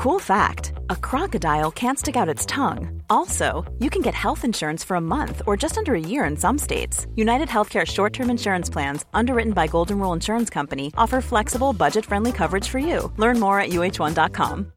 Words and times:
Cool 0.00 0.18
fact 0.18 0.72
a 0.88 0.96
crocodile 0.96 1.70
can't 1.70 1.98
stick 1.98 2.16
out 2.16 2.26
its 2.26 2.46
tongue. 2.46 3.02
Also, 3.10 3.70
you 3.80 3.90
can 3.90 4.00
get 4.00 4.14
health 4.14 4.46
insurance 4.46 4.82
for 4.82 4.94
a 4.94 5.00
month 5.00 5.42
or 5.46 5.58
just 5.58 5.76
under 5.76 5.94
a 5.94 6.00
year 6.00 6.24
in 6.24 6.38
some 6.38 6.56
states. 6.56 7.06
United 7.16 7.48
Healthcare 7.48 7.86
short 7.86 8.14
term 8.14 8.30
insurance 8.30 8.70
plans, 8.70 9.04
underwritten 9.12 9.52
by 9.52 9.66
Golden 9.66 9.98
Rule 9.98 10.14
Insurance 10.14 10.48
Company, 10.48 10.90
offer 10.96 11.20
flexible, 11.20 11.74
budget 11.74 12.06
friendly 12.06 12.32
coverage 12.32 12.66
for 12.66 12.78
you. 12.78 13.12
Learn 13.18 13.38
more 13.38 13.60
at 13.60 13.72
uh1.com. 13.72 14.72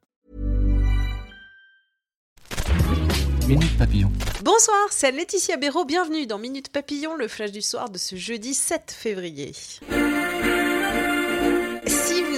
Minute 3.48 3.78
Papillon. 3.78 4.12
Bonsoir, 4.44 4.92
c'est 4.92 5.14
Laetitia 5.14 5.56
Béraud. 5.56 5.86
Bienvenue 5.86 6.26
dans 6.28 6.38
Minute 6.38 6.68
Papillon, 6.68 7.16
le 7.16 7.30
flash 7.30 7.54
du 7.54 7.62
soir 7.62 7.90
de 7.90 7.98
ce 7.98 8.18
jeudi 8.18 8.54
7 8.54 8.92
février. 8.92 9.54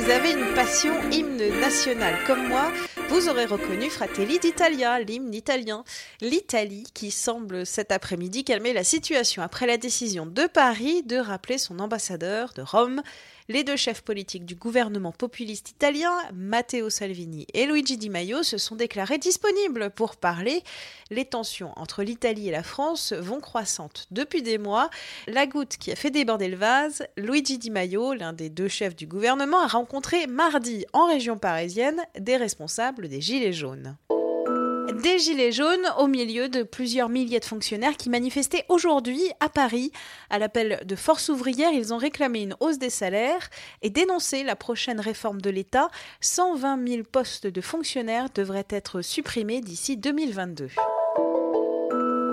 Vous 0.06 0.12
avez 0.12 0.34
une 0.34 0.54
passion 0.54 0.94
hymne 1.12 1.60
national 1.60 2.14
comme 2.28 2.48
moi, 2.48 2.72
vous 3.10 3.30
aurez 3.30 3.46
reconnu 3.46 3.90
Fratelli 3.90 4.40
d'Italia, 4.40 5.00
l'hymne 5.00 5.34
italien. 5.34 5.84
L'Italie 6.22 6.86
qui 6.94 7.12
semble 7.12 7.66
cet 7.66 7.92
après-midi 7.92 8.44
calmer 8.44 8.74
la 8.74 8.84
situation 8.84 9.42
après 9.42 9.68
la 9.68 9.78
décision 9.78 10.26
de 10.26 10.48
Paris 10.48 11.04
de 11.04 11.18
rappeler 11.18 11.58
son 11.58 11.80
ambassadeur 11.80 12.54
de 12.54 12.62
Rome 12.62 13.02
les 13.48 13.64
deux 13.64 13.76
chefs 13.76 14.02
politiques 14.02 14.46
du 14.46 14.56
gouvernement 14.56 15.12
populiste 15.12 15.70
italien, 15.70 16.12
Matteo 16.34 16.90
Salvini 16.90 17.46
et 17.54 17.68
Luigi 17.68 17.96
Di 17.96 18.10
Maio, 18.10 18.42
se 18.42 18.58
sont 18.58 18.76
déclarés 18.76 19.20
disponibles 19.20 19.92
pour 19.92 20.16
parler. 20.16 20.64
Les 21.12 21.26
tensions 21.26 21.72
entre 21.76 22.02
l'Italie 22.02 22.48
et 22.48 22.52
la 22.52 22.64
France 22.64 23.14
vont 23.14 23.40
croissantes 23.40 24.08
depuis 24.10 24.42
des 24.42 24.58
mois. 24.58 24.90
La 25.28 25.46
goutte 25.46 25.78
qui 25.78 25.92
a 25.92 25.96
fait 25.96 26.10
déborder 26.10 26.48
le 26.48 26.58
vase, 26.58 27.06
Luigi 27.18 27.60
Di 27.60 27.70
Maio, 27.70 28.16
l'un 28.16 28.34
des 28.34 28.50
deux 28.50 28.68
chefs 28.68 28.96
du 28.96 29.06
gouvernement, 29.06 29.60
a 29.60 29.68
rencontré 29.68 30.26
mardi 30.26 30.88
en 30.94 31.06
région 31.06 31.38
parisienne 31.38 32.02
des 32.18 32.38
responsables 32.38 32.95
des 33.02 33.22
Gilets 33.22 33.54
jaunes. 33.54 33.98
Des 35.02 35.20
gilets 35.20 35.52
jaunes 35.52 35.86
au 36.00 36.08
milieu 36.08 36.48
de 36.48 36.64
plusieurs 36.64 37.10
milliers 37.10 37.40
de 37.40 37.46
fonctionnaires 37.46 37.98
qui 37.98 38.10
manifestaient 38.10 38.66
aujourd'hui 38.70 39.22
à 39.40 39.50
Paris. 39.50 39.92
À 40.30 40.40
l'appel 40.40 40.82
de 40.86 40.96
Force 40.96 41.30
ouvrière, 41.30 41.72
ils 41.74 41.94
ont 41.94 41.98
réclamé 41.98 42.42
une 42.42 42.56
hausse 42.60 42.78
des 42.78 42.90
salaires 42.90 43.50
et 43.82 43.90
dénoncé 43.90 44.44
la 44.44 44.56
prochaine 44.56 45.00
réforme 45.00 45.42
de 45.42 45.50
l'État. 45.50 45.90
120 46.22 46.88
000 46.88 47.04
postes 47.12 47.48
de 47.48 47.62
fonctionnaires 47.62 48.30
devraient 48.34 48.68
être 48.70 49.02
supprimés 49.02 49.62
d'ici 49.62 49.98
2022. 49.98 50.70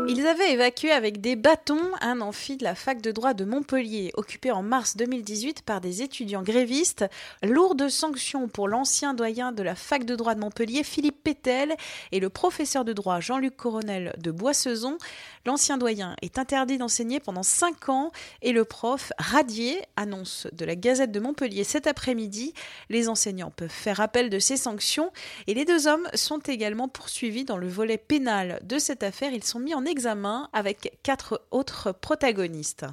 Ils 0.09 0.27
avaient 0.27 0.53
évacué 0.53 0.91
avec 0.91 1.21
des 1.21 1.37
bâtons 1.37 1.81
un 2.01 2.21
amphi 2.21 2.57
de 2.57 2.65
la 2.65 2.75
fac 2.75 3.01
de 3.01 3.13
droit 3.13 3.35
de 3.35 3.45
Montpellier, 3.45 4.11
occupé 4.15 4.51
en 4.51 4.63
mars 4.63 4.97
2018 4.97 5.63
par 5.63 5.81
des 5.81 6.03
étudiants 6.03 6.43
grévistes. 6.43 7.05
Lourde 7.43 7.89
sanction 7.89 8.49
pour 8.49 8.69
l'ancien 8.69 9.15
doyen 9.15 9.53
de 9.53 9.63
la 9.63 9.75
fac 9.75 10.05
de 10.05 10.17
droit 10.17 10.35
de 10.35 10.41
Montpellier, 10.41 10.83
Philippe 10.83 11.23
Pétel, 11.23 11.75
et 12.11 12.21
le 12.21 12.29
professeur 12.29 12.85
de 12.85 12.93
droit 12.93 13.21
Jean-Luc 13.21 13.57
Coronel 13.57 14.15
de 14.19 14.31
Boissezon. 14.31 14.99
L'ancien 15.47 15.79
doyen 15.79 16.15
est 16.23 16.39
interdit 16.39 16.79
d'enseigner 16.79 17.21
pendant 17.21 17.43
5 17.43 17.89
ans 17.89 18.13
et 18.43 18.53
le 18.53 18.65
prof 18.65 19.13
radié, 19.19 19.83
annonce 19.97 20.47
de 20.53 20.65
la 20.65 20.77
Gazette 20.77 21.13
de 21.13 21.21
Montpellier 21.21 21.65
cet 21.65 21.87
après-midi. 21.87 22.55
Les 22.91 23.09
enseignants 23.09 23.53
peuvent 23.55 23.69
faire 23.69 24.01
appel 24.01 24.31
de 24.31 24.39
ces 24.39 24.57
sanctions 24.57 25.11
et 25.47 25.55
les 25.55 25.65
deux 25.65 25.87
hommes 25.87 26.09
sont 26.15 26.39
également 26.39 26.89
poursuivis 26.89 27.45
dans 27.45 27.57
le 27.57 27.69
volet 27.69 27.99
pénal 27.99 28.61
de 28.63 28.79
cette 28.79 29.03
affaire. 29.03 29.33
Ils 29.33 29.45
sont 29.45 29.59
mis 29.59 29.75
en 29.75 29.85
examen 29.93 30.49
avec 30.53 30.99
quatre 31.03 31.43
autres 31.51 31.93
protagonistes. 31.93 32.87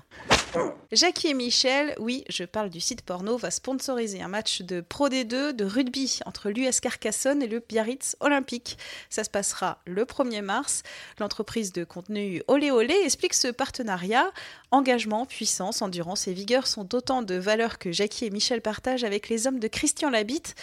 Jackie 0.91 1.27
et 1.27 1.33
Michel, 1.33 1.95
oui, 1.99 2.25
je 2.27 2.43
parle 2.43 2.69
du 2.69 2.79
site 2.79 3.03
porno, 3.03 3.37
va 3.37 3.51
sponsoriser 3.51 4.21
un 4.21 4.27
match 4.27 4.63
de 4.63 4.81
Pro 4.81 5.07
D2 5.07 5.51
de 5.51 5.63
rugby 5.63 6.19
entre 6.25 6.49
l'US 6.49 6.79
Carcassonne 6.79 7.43
et 7.43 7.47
le 7.47 7.59
Biarritz 7.59 8.17
Olympique. 8.19 8.77
Ça 9.09 9.23
se 9.23 9.29
passera 9.29 9.79
le 9.85 10.03
1er 10.03 10.41
mars. 10.41 10.81
L'entreprise 11.19 11.71
de 11.71 11.83
contenu 11.83 12.41
Olé 12.47 12.71
Olé 12.71 12.95
explique 13.03 13.35
ce 13.35 13.47
partenariat. 13.47 14.31
Engagement, 14.71 15.25
puissance, 15.25 15.81
endurance 15.81 16.27
et 16.27 16.33
vigueur 16.33 16.67
sont 16.67 16.95
autant 16.95 17.21
de 17.21 17.35
valeurs 17.35 17.77
que 17.77 17.91
Jackie 17.91 18.25
et 18.25 18.31
Michel 18.31 18.61
partagent 18.61 19.03
avec 19.03 19.29
les 19.29 19.47
hommes 19.47 19.59
de 19.59 19.67
Christian 19.67 20.09
Labitte. 20.09 20.55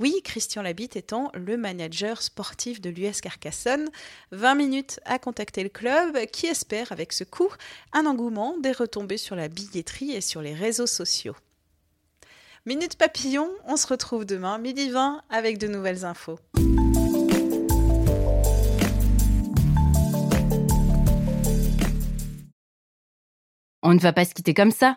Oui, 0.00 0.22
Christian 0.24 0.62
Labitte 0.62 0.96
étant 0.96 1.30
le 1.34 1.56
manager 1.56 2.20
sportif 2.20 2.80
de 2.80 2.90
l'US 2.90 3.20
Carcassonne. 3.20 3.88
20 4.32 4.56
minutes 4.56 5.00
à 5.04 5.20
contacter 5.20 5.62
le 5.62 5.68
club 5.68 6.18
qui 6.32 6.46
espère 6.46 6.90
avec 6.90 7.12
ce 7.12 7.22
coup 7.22 7.48
un 7.92 8.04
engouement, 8.06 8.58
des 8.58 8.72
retombées 8.72 9.18
sur 9.18 9.36
la 9.36 9.46
billetterie 9.46 10.10
et 10.10 10.20
sur 10.20 10.42
les 10.42 10.52
réseaux 10.52 10.88
sociaux. 10.88 11.36
Minute 12.66 12.96
papillon, 12.96 13.48
on 13.66 13.76
se 13.76 13.86
retrouve 13.86 14.24
demain 14.24 14.58
midi 14.58 14.90
20 14.90 15.22
avec 15.30 15.58
de 15.58 15.68
nouvelles 15.68 16.04
infos. 16.04 16.40
On 23.84 23.94
ne 23.94 24.00
va 24.00 24.12
pas 24.12 24.24
se 24.24 24.34
quitter 24.34 24.54
comme 24.54 24.72
ça. 24.72 24.96